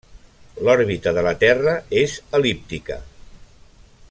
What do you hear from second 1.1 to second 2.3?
de la Terra és